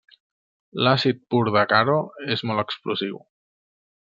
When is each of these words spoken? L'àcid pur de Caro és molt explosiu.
L'àcid 0.87 1.21
pur 1.35 1.41
de 1.57 1.63
Caro 1.75 1.99
és 2.37 2.45
molt 2.53 2.65
explosiu. 2.67 3.23